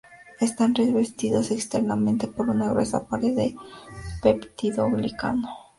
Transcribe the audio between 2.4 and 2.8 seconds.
una